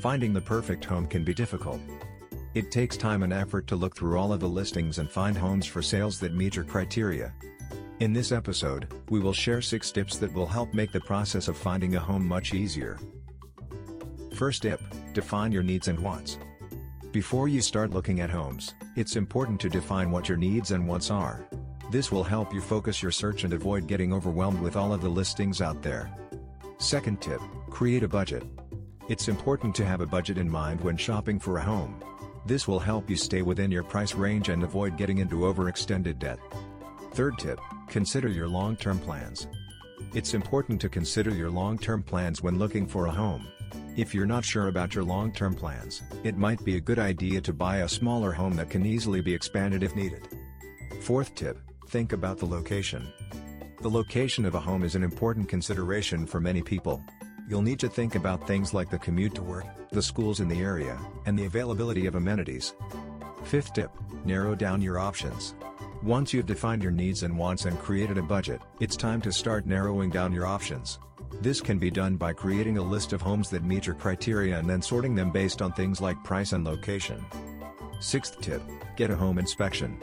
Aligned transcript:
Finding 0.00 0.32
the 0.32 0.40
perfect 0.40 0.82
home 0.82 1.06
can 1.06 1.24
be 1.24 1.34
difficult. 1.34 1.78
It 2.54 2.70
takes 2.70 2.96
time 2.96 3.22
and 3.22 3.34
effort 3.34 3.66
to 3.66 3.76
look 3.76 3.94
through 3.94 4.18
all 4.18 4.32
of 4.32 4.40
the 4.40 4.48
listings 4.48 4.98
and 4.98 5.10
find 5.10 5.36
homes 5.36 5.66
for 5.66 5.82
sales 5.82 6.18
that 6.20 6.32
meet 6.32 6.56
your 6.56 6.64
criteria. 6.64 7.34
In 7.98 8.14
this 8.14 8.32
episode, 8.32 8.94
we 9.10 9.20
will 9.20 9.34
share 9.34 9.60
6 9.60 9.92
tips 9.92 10.16
that 10.16 10.32
will 10.32 10.46
help 10.46 10.72
make 10.72 10.90
the 10.90 11.02
process 11.02 11.48
of 11.48 11.56
finding 11.58 11.96
a 11.96 12.00
home 12.00 12.26
much 12.26 12.54
easier. 12.54 12.98
First 14.34 14.62
tip, 14.62 14.80
define 15.12 15.52
your 15.52 15.62
needs 15.62 15.88
and 15.88 16.00
wants. 16.00 16.38
Before 17.12 17.46
you 17.46 17.60
start 17.60 17.90
looking 17.90 18.20
at 18.20 18.30
homes, 18.30 18.72
it's 18.96 19.16
important 19.16 19.60
to 19.60 19.68
define 19.68 20.10
what 20.10 20.30
your 20.30 20.38
needs 20.38 20.70
and 20.70 20.88
wants 20.88 21.10
are. 21.10 21.46
This 21.90 22.10
will 22.10 22.24
help 22.24 22.54
you 22.54 22.62
focus 22.62 23.02
your 23.02 23.12
search 23.12 23.44
and 23.44 23.52
avoid 23.52 23.86
getting 23.86 24.14
overwhelmed 24.14 24.62
with 24.62 24.76
all 24.76 24.94
of 24.94 25.02
the 25.02 25.10
listings 25.10 25.60
out 25.60 25.82
there. 25.82 26.10
Second 26.78 27.20
tip, 27.20 27.42
create 27.68 28.02
a 28.02 28.08
budget. 28.08 28.44
It's 29.10 29.26
important 29.26 29.74
to 29.74 29.84
have 29.84 30.00
a 30.00 30.06
budget 30.06 30.38
in 30.38 30.48
mind 30.48 30.80
when 30.82 30.96
shopping 30.96 31.40
for 31.40 31.58
a 31.58 31.62
home. 31.64 32.00
This 32.46 32.68
will 32.68 32.78
help 32.78 33.10
you 33.10 33.16
stay 33.16 33.42
within 33.42 33.68
your 33.68 33.82
price 33.82 34.14
range 34.14 34.50
and 34.50 34.62
avoid 34.62 34.96
getting 34.96 35.18
into 35.18 35.40
overextended 35.40 36.20
debt. 36.20 36.38
Third 37.14 37.36
tip, 37.36 37.58
consider 37.88 38.28
your 38.28 38.46
long-term 38.46 39.00
plans. 39.00 39.48
It's 40.14 40.32
important 40.32 40.80
to 40.82 40.88
consider 40.88 41.30
your 41.30 41.50
long-term 41.50 42.04
plans 42.04 42.40
when 42.40 42.60
looking 42.60 42.86
for 42.86 43.06
a 43.06 43.10
home. 43.10 43.48
If 43.96 44.14
you're 44.14 44.26
not 44.26 44.44
sure 44.44 44.68
about 44.68 44.94
your 44.94 45.02
long-term 45.02 45.56
plans, 45.56 46.02
it 46.22 46.36
might 46.36 46.64
be 46.64 46.76
a 46.76 46.80
good 46.80 47.00
idea 47.00 47.40
to 47.40 47.52
buy 47.52 47.78
a 47.78 47.88
smaller 47.88 48.30
home 48.30 48.54
that 48.54 48.70
can 48.70 48.86
easily 48.86 49.20
be 49.20 49.34
expanded 49.34 49.82
if 49.82 49.96
needed. 49.96 50.28
Fourth 51.00 51.34
tip, 51.34 51.58
think 51.88 52.12
about 52.12 52.38
the 52.38 52.46
location. 52.46 53.12
The 53.82 53.90
location 53.90 54.44
of 54.44 54.54
a 54.54 54.60
home 54.60 54.84
is 54.84 54.94
an 54.94 55.02
important 55.02 55.48
consideration 55.48 56.26
for 56.28 56.40
many 56.40 56.62
people. 56.62 57.02
You'll 57.50 57.62
need 57.62 57.80
to 57.80 57.88
think 57.88 58.14
about 58.14 58.46
things 58.46 58.72
like 58.72 58.90
the 58.90 58.98
commute 59.00 59.34
to 59.34 59.42
work, 59.42 59.66
the 59.90 60.00
schools 60.00 60.38
in 60.38 60.46
the 60.46 60.60
area, 60.60 60.96
and 61.26 61.36
the 61.36 61.46
availability 61.46 62.06
of 62.06 62.14
amenities. 62.14 62.74
Fifth 63.42 63.72
tip, 63.72 63.90
narrow 64.24 64.54
down 64.54 64.80
your 64.80 65.00
options. 65.00 65.56
Once 66.00 66.32
you've 66.32 66.46
defined 66.46 66.80
your 66.80 66.92
needs 66.92 67.24
and 67.24 67.36
wants 67.36 67.64
and 67.64 67.76
created 67.80 68.18
a 68.18 68.22
budget, 68.22 68.60
it's 68.78 68.96
time 68.96 69.20
to 69.22 69.32
start 69.32 69.66
narrowing 69.66 70.10
down 70.10 70.32
your 70.32 70.46
options. 70.46 71.00
This 71.40 71.60
can 71.60 71.76
be 71.76 71.90
done 71.90 72.14
by 72.14 72.32
creating 72.32 72.78
a 72.78 72.82
list 72.82 73.12
of 73.12 73.20
homes 73.20 73.50
that 73.50 73.64
meet 73.64 73.84
your 73.84 73.96
criteria 73.96 74.56
and 74.56 74.70
then 74.70 74.80
sorting 74.80 75.16
them 75.16 75.32
based 75.32 75.60
on 75.60 75.72
things 75.72 76.00
like 76.00 76.22
price 76.22 76.52
and 76.52 76.64
location. 76.64 77.20
Sixth 77.98 78.40
tip, 78.40 78.62
get 78.96 79.10
a 79.10 79.16
home 79.16 79.38
inspection. 79.38 80.00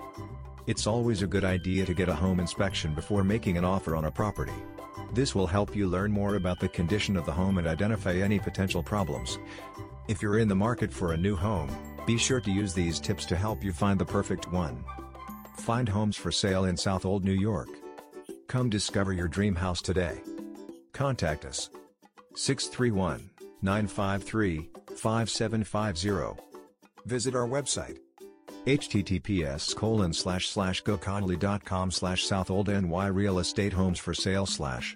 It's 0.65 0.85
always 0.85 1.21
a 1.21 1.27
good 1.27 1.45
idea 1.45 1.85
to 1.85 1.93
get 1.93 2.09
a 2.09 2.13
home 2.13 2.41
inspection 2.41 2.93
before 2.93 3.23
making 3.23 3.57
an 3.57 3.63
offer 3.63 3.95
on 3.95 4.03
a 4.03 4.11
property. 4.11 4.51
This 5.13 5.33
will 5.33 5.47
help 5.47 5.75
you 5.75 5.87
learn 5.87 6.11
more 6.11 6.35
about 6.35 6.59
the 6.59 6.67
condition 6.67 7.17
of 7.17 7.25
the 7.25 7.31
home 7.31 7.57
and 7.57 7.67
identify 7.67 8.13
any 8.13 8.39
potential 8.39 8.83
problems. 8.83 9.37
If 10.07 10.21
you're 10.21 10.39
in 10.39 10.47
the 10.47 10.55
market 10.55 10.93
for 10.93 11.13
a 11.13 11.17
new 11.17 11.35
home, 11.35 11.69
be 12.05 12.17
sure 12.17 12.39
to 12.39 12.51
use 12.51 12.73
these 12.73 12.99
tips 12.99 13.25
to 13.25 13.35
help 13.35 13.63
you 13.63 13.73
find 13.73 13.99
the 13.99 14.05
perfect 14.05 14.51
one. 14.51 14.83
Find 15.57 15.89
homes 15.89 16.15
for 16.15 16.31
sale 16.31 16.65
in 16.65 16.77
Southold 16.77 17.23
New 17.23 17.33
York. 17.33 17.69
Come 18.47 18.69
discover 18.69 19.11
your 19.11 19.27
dream 19.27 19.55
house 19.55 19.81
today. 19.81 20.21
Contact 20.93 21.45
us. 21.45 21.69
631 22.35 23.29
953 23.61 24.69
5750. 24.95 26.41
Visit 27.05 27.35
our 27.35 27.47
website 27.47 27.97
https 28.67 29.73
colon 29.73 30.11
slash 30.11 30.49
slash 30.49 30.83
goconnelly.com 30.83 31.89
slash 31.89 32.27
ny 32.27 33.07
real 33.07 33.39
estate 33.39 33.71
homes 33.71 33.97
for 33.97 34.13
sale 34.13 34.45
slash 34.45 34.93